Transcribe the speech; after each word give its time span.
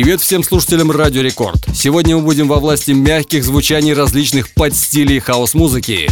Привет 0.00 0.20
всем 0.20 0.44
слушателям 0.44 0.92
Радио 0.92 1.22
Рекорд. 1.22 1.58
Сегодня 1.74 2.16
мы 2.16 2.22
будем 2.22 2.46
во 2.46 2.60
власти 2.60 2.92
мягких 2.92 3.42
звучаний 3.42 3.92
различных 3.92 4.54
подстилей 4.54 5.18
хаус-музыки. 5.18 6.08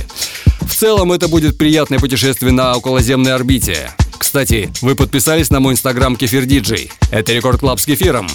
В 0.62 0.74
целом 0.74 1.12
это 1.12 1.28
будет 1.28 1.56
приятное 1.56 2.00
путешествие 2.00 2.50
на 2.50 2.74
околоземной 2.76 3.32
орбите. 3.32 3.92
Кстати, 4.18 4.70
вы 4.82 4.96
подписались 4.96 5.50
на 5.50 5.60
мой 5.60 5.74
инстаграм 5.74 6.16
Kefir 6.16 6.46
DJ. 6.46 6.90
Это 7.12 7.32
Record 7.32 7.60
Club 7.60 7.78
с 7.78 7.86
кефиром. 7.86 8.26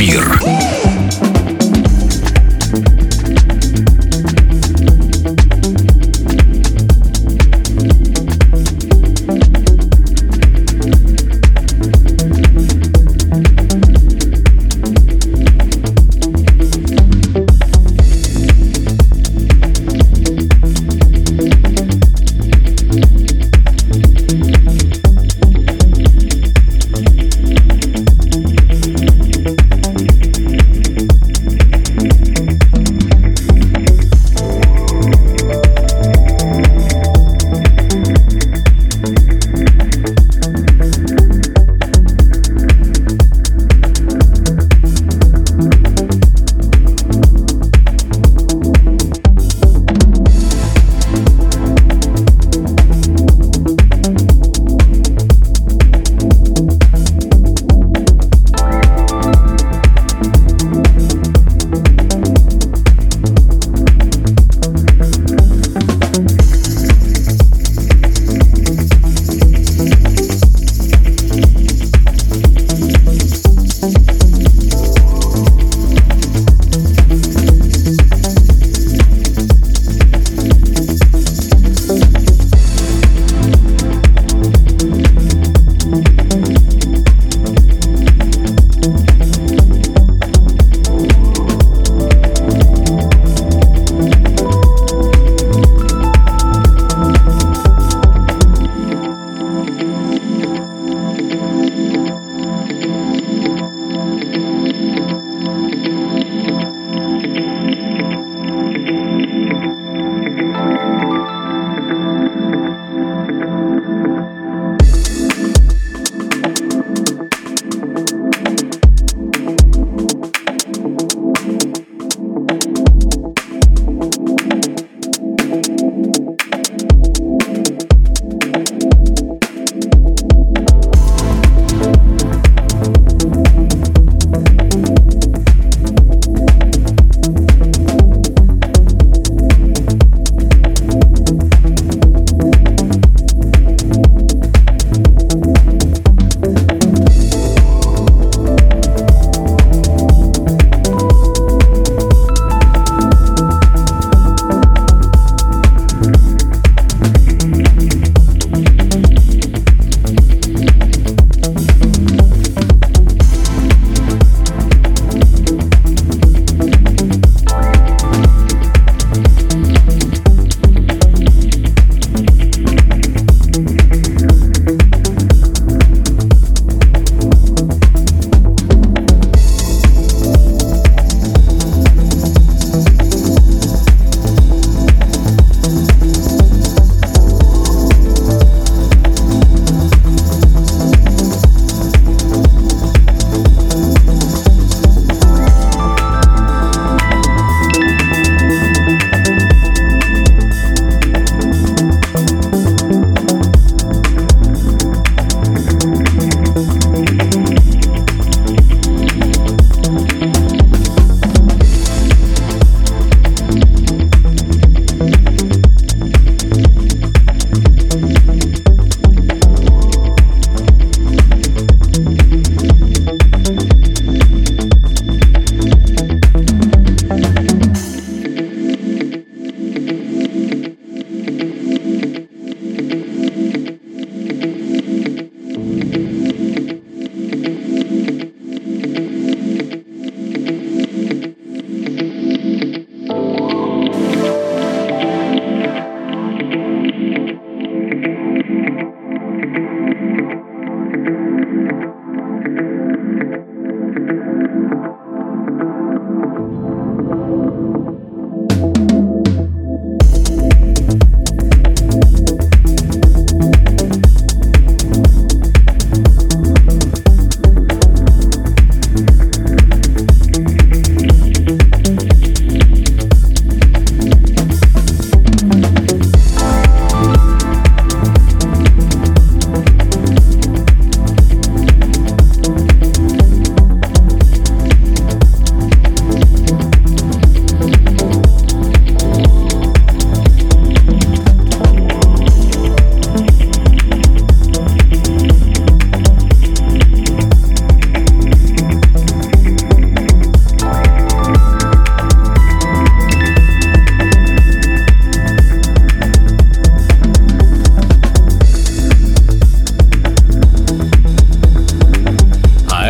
эфир. 0.00 0.27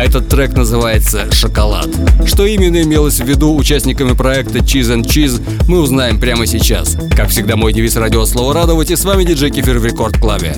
Кефир. 0.09 0.21
Трек 0.21 0.53
называется 0.53 1.31
«Шоколад». 1.31 1.87
Что 2.25 2.45
именно 2.45 2.81
имелось 2.81 3.19
в 3.19 3.25
виду 3.25 3.55
участниками 3.55 4.13
проекта 4.13 4.59
Cheese 4.59 4.95
and 4.95 5.05
Cheese, 5.05 5.41
мы 5.67 5.79
узнаем 5.79 6.19
прямо 6.19 6.45
сейчас. 6.45 6.97
Как 7.15 7.29
всегда, 7.29 7.55
мой 7.55 7.73
девиз 7.73 7.95
радио 7.95 8.25
«Слово 8.25 8.53
радовать» 8.53 8.91
и 8.91 8.95
с 8.95 9.05
вами 9.05 9.23
диджей 9.23 9.51
Кефир 9.51 9.79
в 9.79 9.85
Рекорд 9.85 10.17
Клабе. 10.17 10.57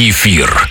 Кефир. 0.00 0.69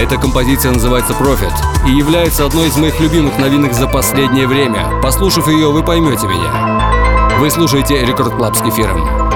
Эта 0.00 0.16
композиция 0.16 0.72
называется 0.72 1.12
Profit 1.12 1.52
и 1.86 1.90
является 1.90 2.46
одной 2.46 2.68
из 2.68 2.76
моих 2.78 2.98
любимых 3.00 3.38
новинок 3.38 3.74
за 3.74 3.86
последнее 3.86 4.46
время. 4.46 4.98
Послушав 5.02 5.46
ее, 5.46 5.70
вы 5.70 5.82
поймете 5.82 6.26
меня. 6.26 7.36
Вы 7.38 7.50
слушаете 7.50 8.06
Record 8.06 8.34
Club 8.34 8.56
с 8.56 8.62
кефиром. 8.62 9.29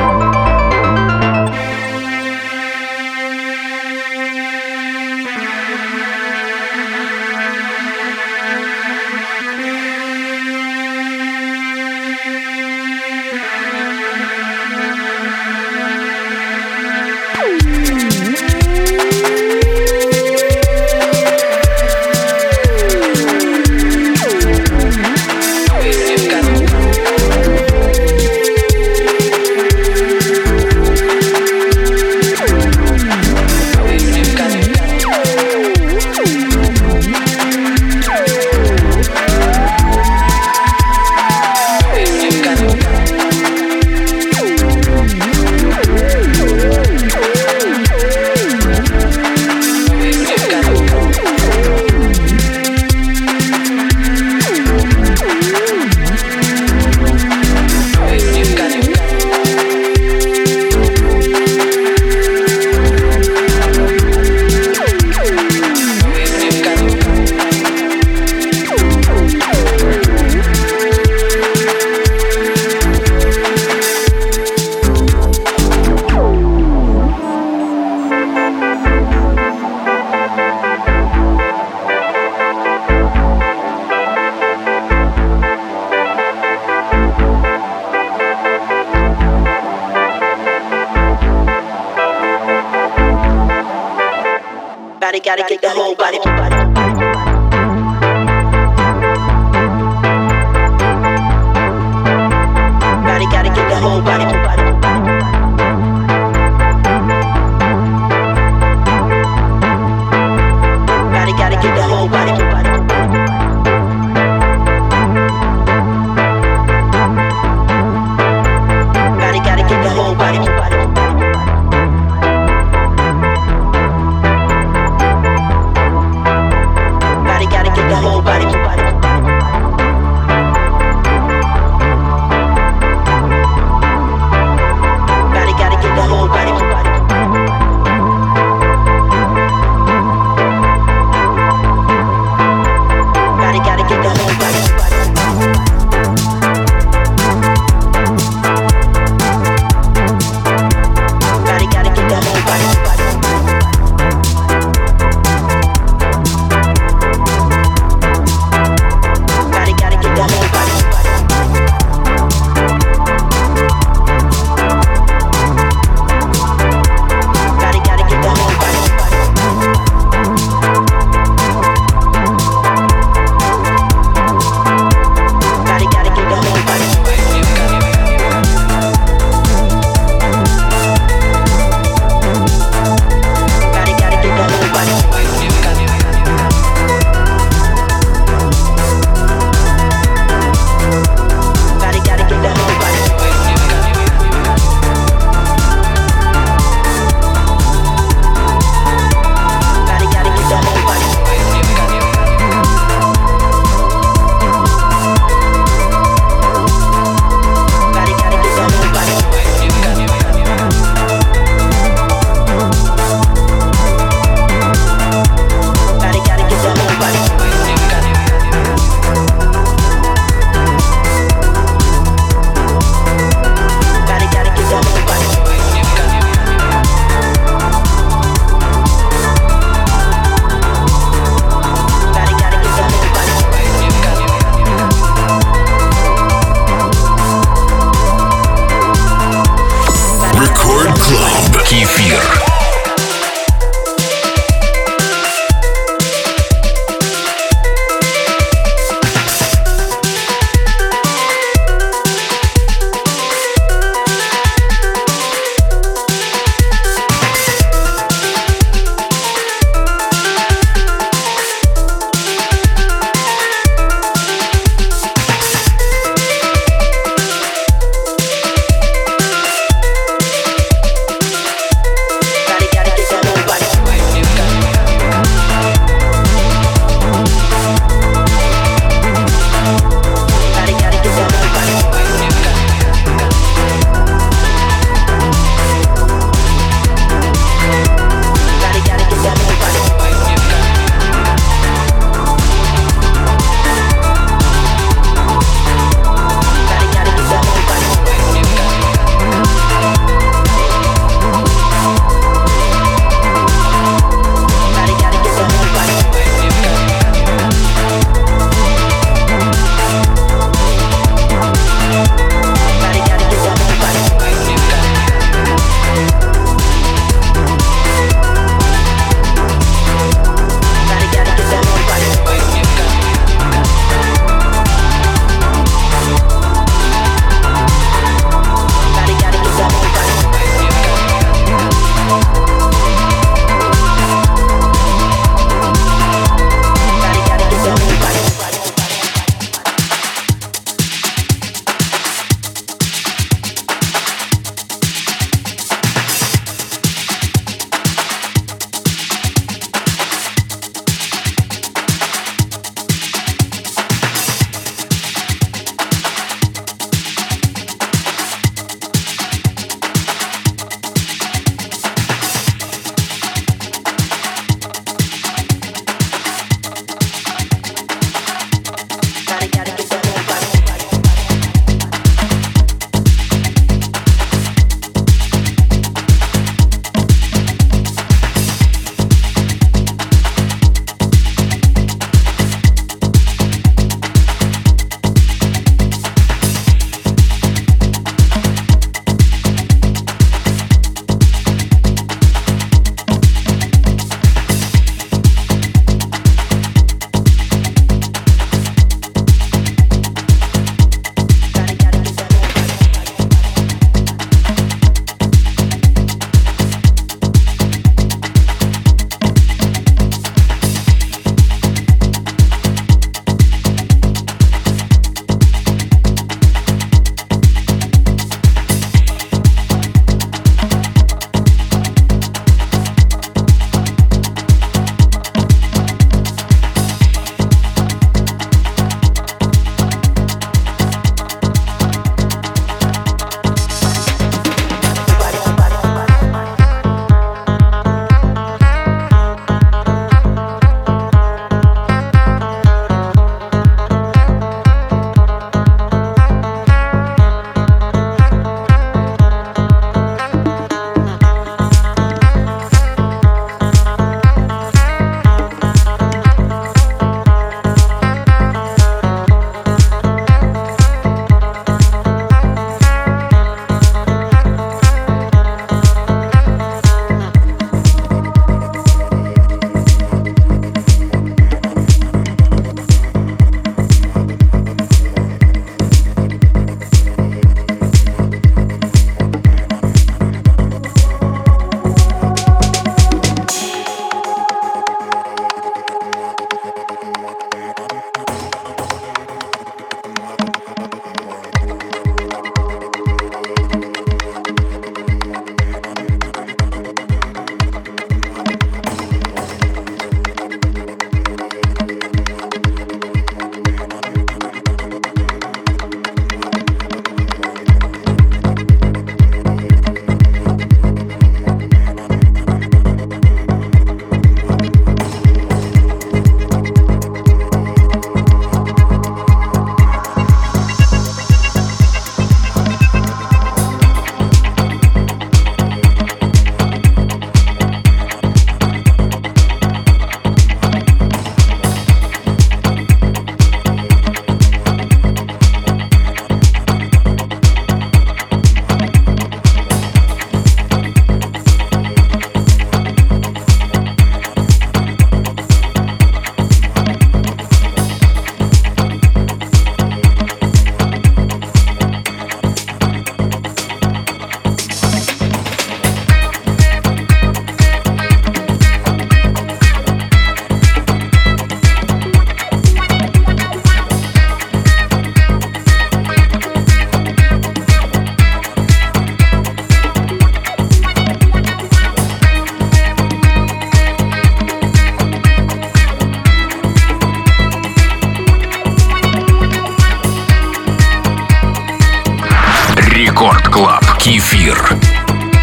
Кефир. 584.00 584.76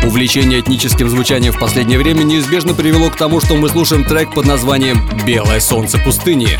Увлечение 0.03 0.59
этническим 0.59 1.09
звучанием 1.09 1.53
в 1.53 1.59
последнее 1.59 1.97
время 1.97 2.23
неизбежно 2.23 2.73
привело 2.73 3.09
к 3.09 3.15
тому, 3.15 3.39
что 3.39 3.55
мы 3.55 3.69
слушаем 3.69 4.03
трек 4.03 4.33
под 4.33 4.45
названием 4.45 5.07
«Белое 5.25 5.61
солнце 5.61 5.97
пустыни». 5.97 6.59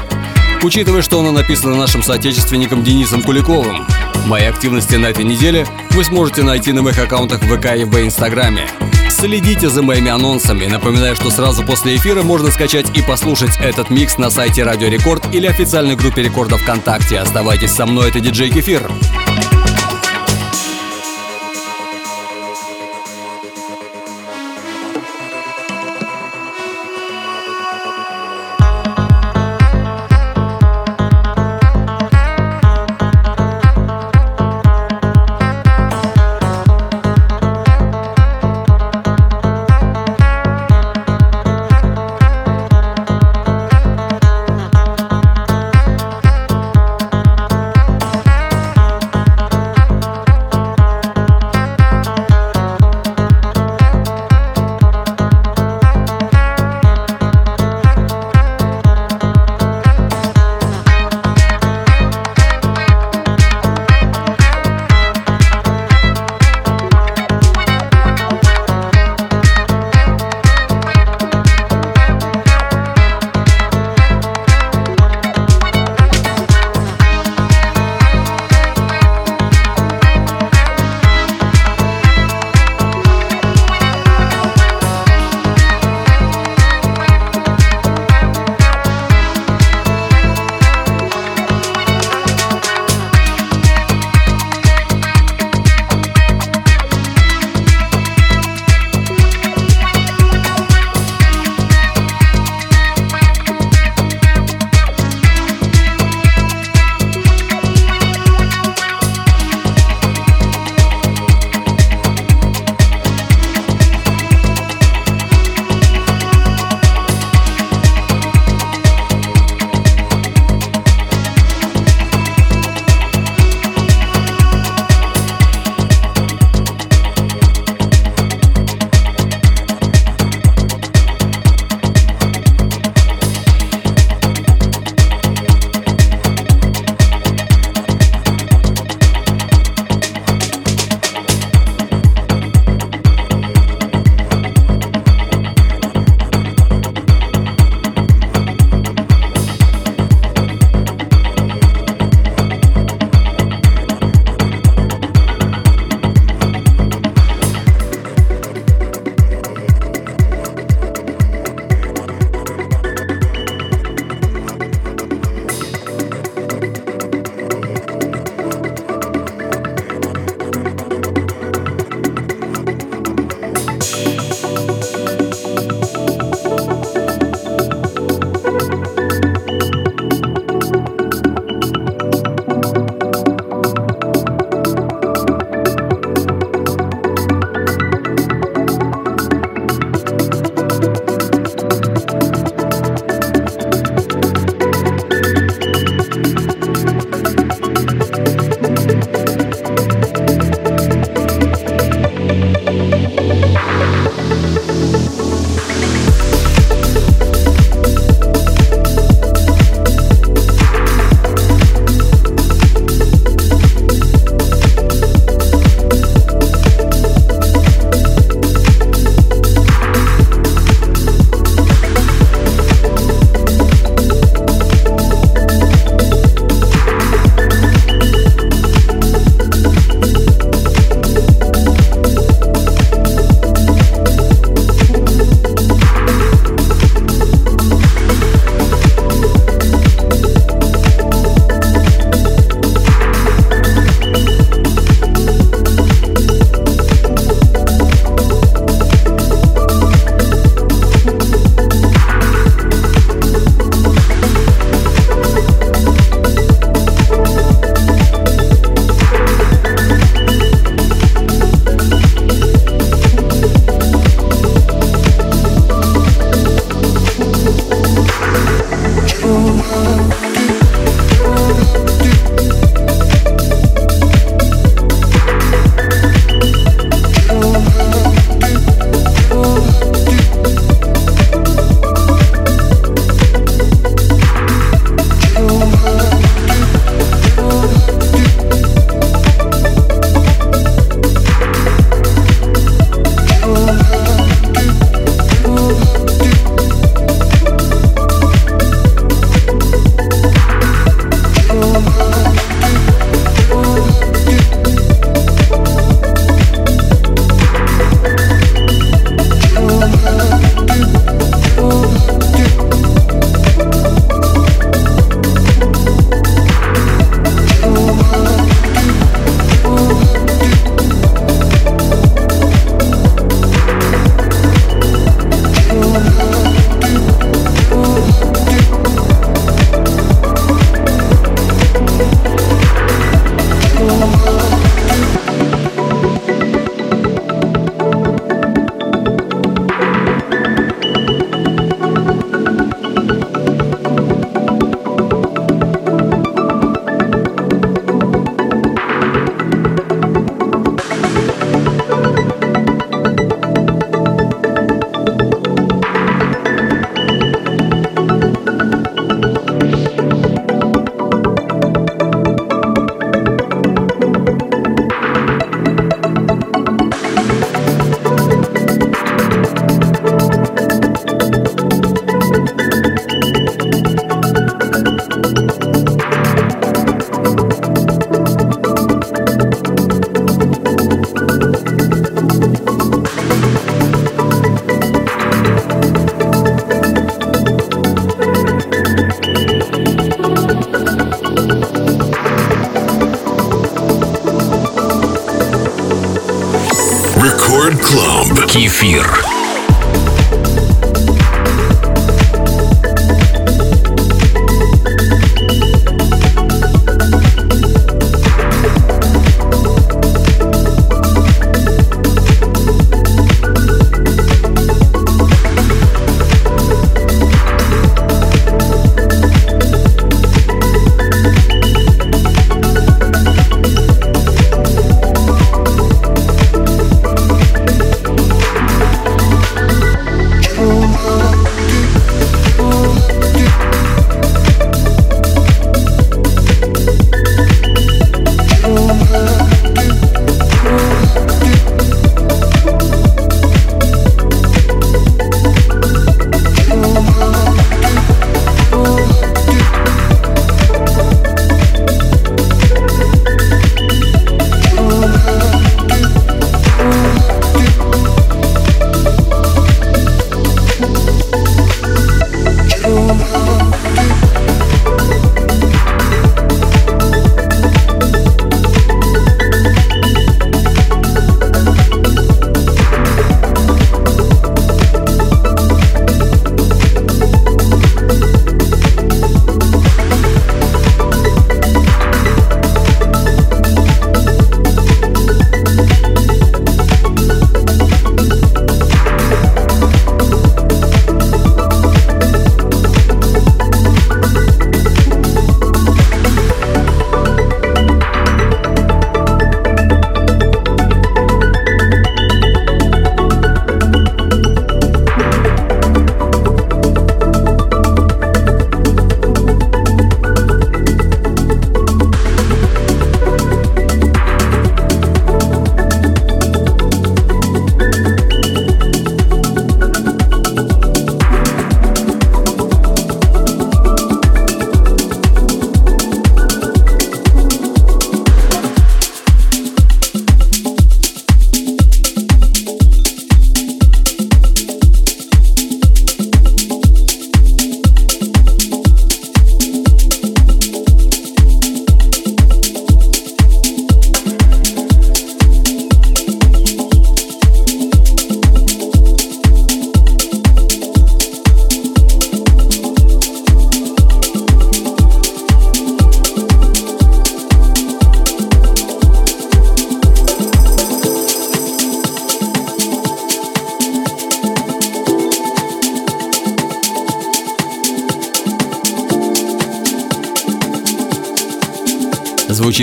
Учитывая, 0.63 1.01
что 1.01 1.19
оно 1.19 1.31
написано 1.31 1.75
нашим 1.75 2.01
соотечественником 2.01 2.83
Денисом 2.83 3.23
Куликовым, 3.23 3.85
мои 4.25 4.45
активности 4.45 4.95
на 4.95 5.07
этой 5.07 5.25
неделе 5.25 5.67
вы 5.89 6.03
сможете 6.05 6.43
найти 6.43 6.71
на 6.71 6.81
моих 6.81 6.97
аккаунтах 6.97 7.41
в 7.43 7.57
ВК 7.57 7.75
и 7.75 7.83
в 7.83 7.99
Инстаграме. 7.99 8.69
Следите 9.09 9.69
за 9.69 9.83
моими 9.83 10.09
анонсами. 10.09 10.65
Напоминаю, 10.65 11.15
что 11.15 11.29
сразу 11.29 11.63
после 11.63 11.97
эфира 11.97 12.23
можно 12.23 12.51
скачать 12.51 12.97
и 12.97 13.01
послушать 13.01 13.57
этот 13.61 13.89
микс 13.89 14.17
на 14.17 14.29
сайте 14.29 14.63
Радио 14.63 14.87
Рекорд 14.87 15.35
или 15.35 15.47
официальной 15.47 15.95
группе 15.95 16.23
Рекорда 16.23 16.57
ВКонтакте. 16.57 17.19
Оставайтесь 17.19 17.71
со 17.71 17.85
мной, 17.85 18.09
это 18.09 18.21
диджей 18.21 18.49
Кефир. 18.49 18.89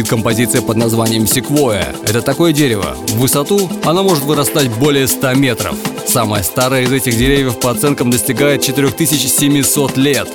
Композиция 0.09 0.63
под 0.63 0.77
названием 0.77 1.27
«Секвоя». 1.27 1.95
Это 2.03 2.23
такое 2.23 2.53
дерево. 2.53 2.97
В 3.09 3.19
высоту 3.19 3.71
оно 3.85 4.03
может 4.03 4.25
вырастать 4.25 4.69
более 4.69 5.07
100 5.07 5.35
метров. 5.35 5.77
Самое 6.07 6.43
старое 6.43 6.83
из 6.83 6.93
этих 6.93 7.17
деревьев 7.17 7.61
по 7.61 7.71
оценкам 7.71 8.11
достигает 8.11 8.63
4700 8.63 9.97
лет. 9.97 10.29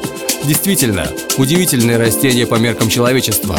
Действительно, 0.43 1.07
удивительное 1.38 1.97
растение 1.97 2.45
по 2.45 2.55
меркам 2.55 2.89
человечества. 2.89 3.57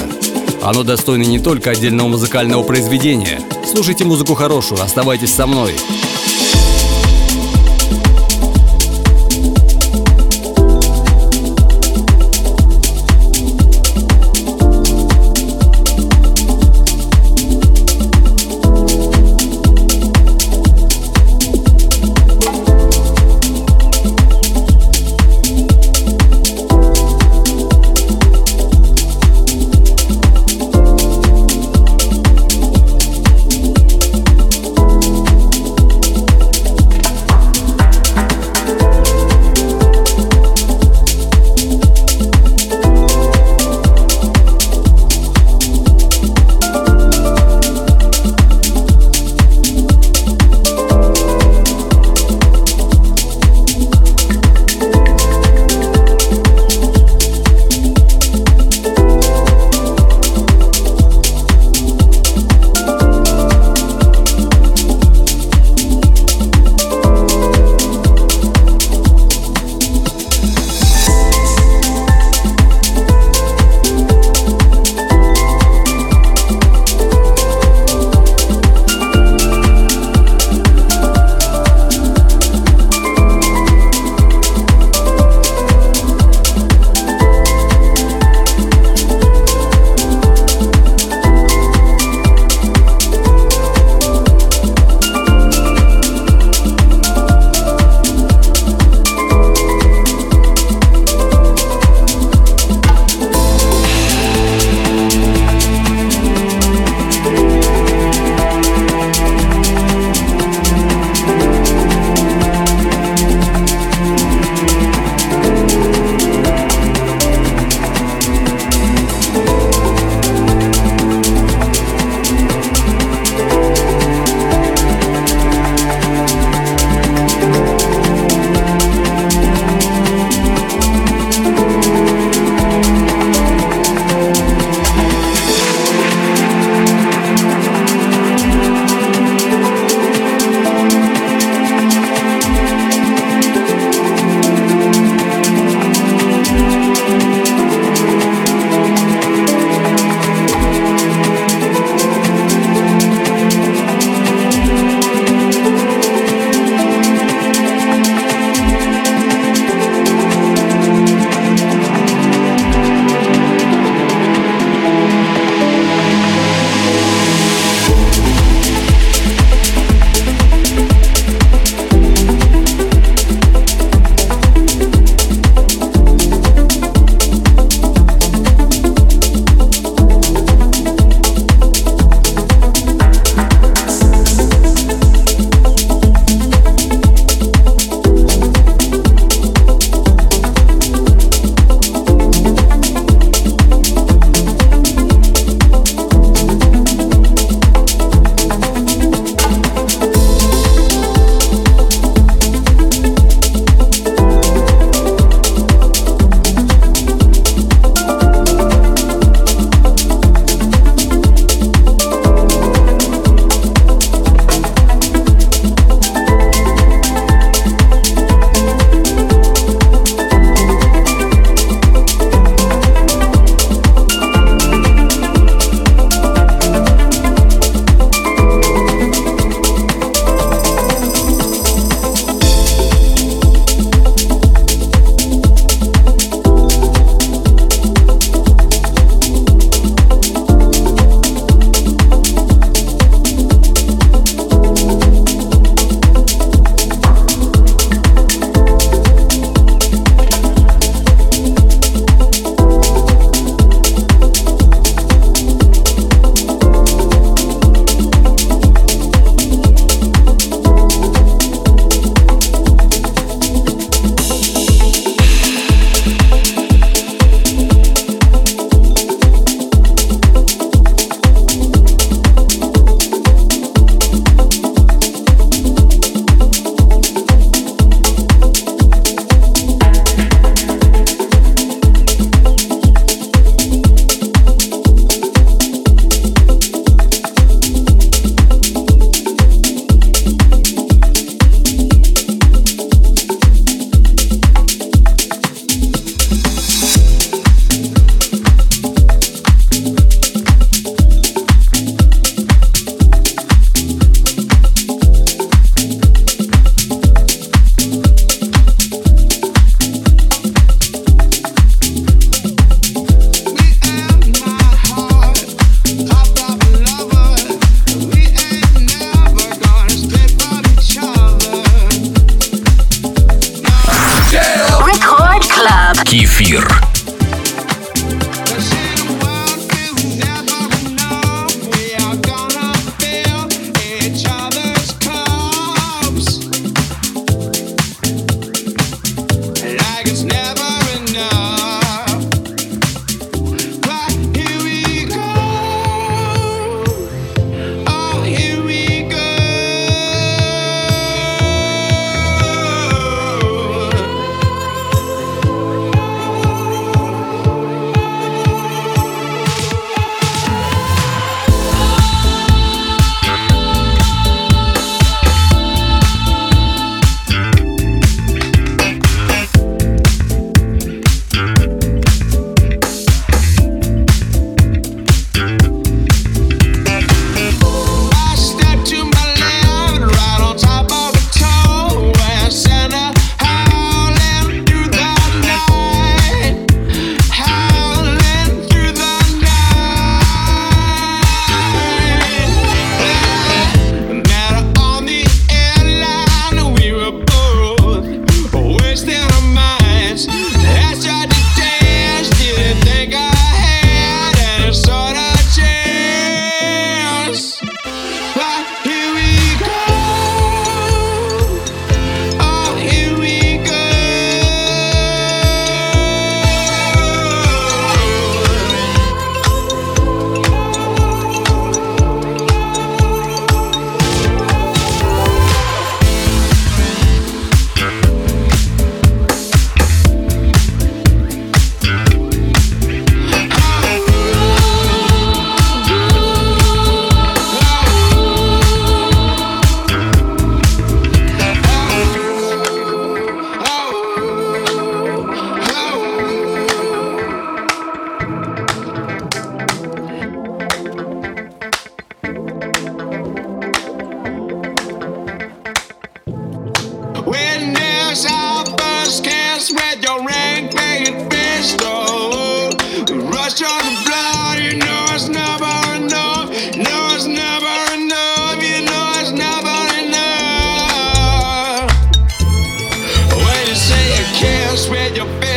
Оно 0.63 0.83
достойно 0.83 1.25
не 1.25 1.41
только 1.41 1.71
отдельного 1.71 2.09
музыкального 2.09 2.63
произведения. 2.63 3.41
Слушайте 3.71 4.05
музыку 4.05 4.35
хорошую, 4.35 4.81
оставайтесь 4.81 5.35
со 5.35 5.47
мной. 5.47 5.75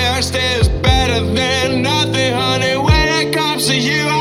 just 0.08 0.36
is 0.36 0.70
better 0.70 1.20
than 1.20 1.82
nothing, 1.82 2.34
honey. 2.34 2.78
When 2.78 3.08
it 3.20 3.34
comes 3.34 3.68
to 3.68 3.78
you, 3.78 4.17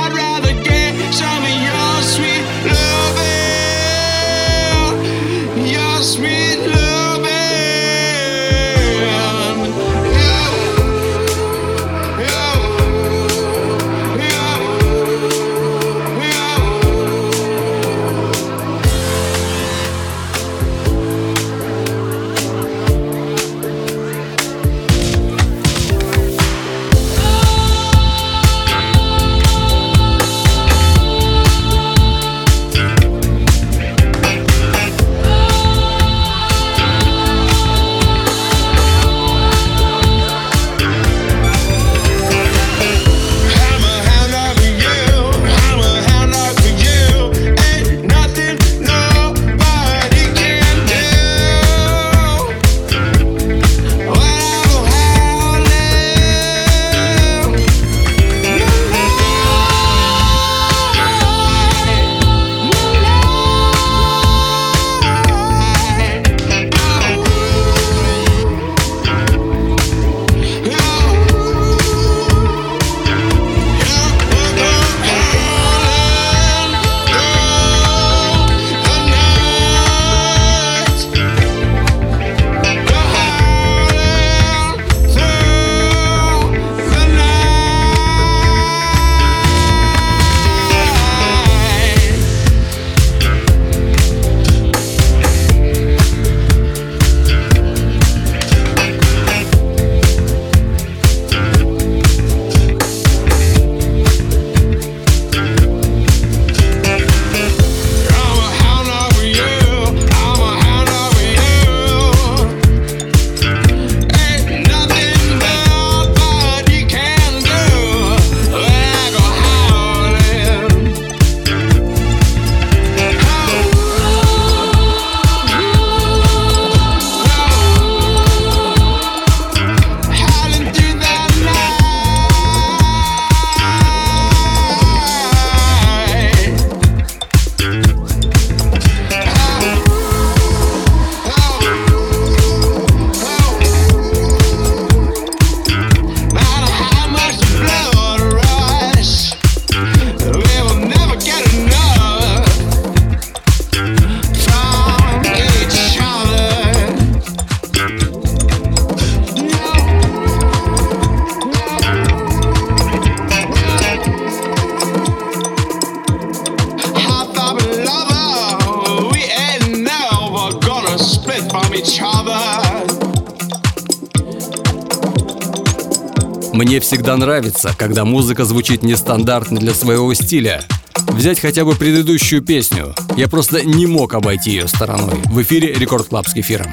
нравится, 177.16 177.74
когда 177.76 178.04
музыка 178.04 178.44
звучит 178.44 178.82
нестандартно 178.82 179.58
для 179.58 179.74
своего 179.74 180.12
стиля. 180.14 180.64
Взять 181.08 181.40
хотя 181.40 181.64
бы 181.64 181.74
предыдущую 181.74 182.42
песню. 182.42 182.94
Я 183.16 183.28
просто 183.28 183.64
не 183.64 183.86
мог 183.86 184.14
обойти 184.14 184.50
ее 184.50 184.68
стороной. 184.68 185.20
В 185.26 185.40
эфире 185.42 185.72
Record 185.72 186.08
Club 186.08 186.28
с 186.28 186.32
кефиром. 186.32 186.72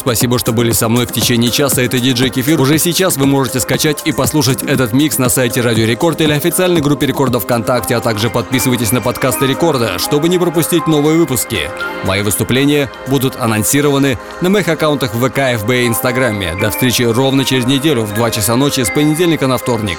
Спасибо, 0.00 0.38
что 0.38 0.52
были 0.52 0.72
со 0.72 0.88
мной 0.88 1.06
в 1.06 1.12
течение 1.12 1.50
часа. 1.50 1.82
Это 1.82 2.00
диджей 2.00 2.30
Кефир. 2.30 2.60
Уже 2.60 2.78
сейчас 2.78 3.16
вы 3.16 3.26
можете 3.26 3.60
скачать 3.60 4.02
и 4.04 4.12
послушать 4.12 4.62
этот 4.62 4.92
микс 4.92 5.18
на 5.18 5.28
сайте 5.28 5.60
Радио 5.60 5.86
Рекорд 5.86 6.20
или 6.20 6.32
официальной 6.32 6.80
группе 6.80 7.06
Рекорда 7.06 7.38
ВКонтакте, 7.38 7.94
а 7.94 8.00
также 8.00 8.30
подписывайтесь 8.30 8.92
на 8.92 9.00
подкасты 9.00 9.46
Рекорда, 9.46 9.98
чтобы 9.98 10.28
не 10.28 10.38
пропустить 10.38 10.86
новые 10.86 11.18
выпуски. 11.18 11.70
Мои 12.04 12.22
выступления 12.22 12.90
будут 13.06 13.36
анонсированы 13.36 14.18
на 14.40 14.50
моих 14.50 14.68
аккаунтах 14.68 15.14
в 15.14 15.28
ВК, 15.28 15.60
ФБ 15.60 15.70
и 15.70 15.86
Инстаграме. 15.86 16.56
До 16.60 16.70
встречи 16.70 17.02
ровно 17.02 17.44
через 17.44 17.66
неделю 17.66 18.02
в 18.02 18.14
2 18.14 18.30
часа 18.30 18.56
ночи 18.56 18.80
с 18.80 18.90
понедельника 18.90 19.46
на 19.46 19.58
вторник. 19.58 19.98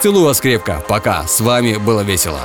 Целую 0.00 0.24
вас 0.24 0.40
крепко. 0.40 0.82
Пока. 0.88 1.26
С 1.26 1.40
вами 1.40 1.76
было 1.76 2.00
весело. 2.00 2.40